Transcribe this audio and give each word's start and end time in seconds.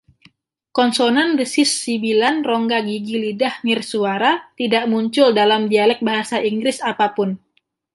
Konsonan 0.77 1.35
desis 1.41 1.69
sibilan 1.83 2.35
rongga 2.49 2.79
gigi-lidah 2.89 3.55
nirsuara 3.67 4.31
tidak 4.59 4.83
muncul 4.91 5.27
dalam 5.39 5.61
dialek 5.71 5.99
bahasa 6.07 6.37
Inggris 6.51 6.77
apa 6.91 7.07
pun. 7.17 7.29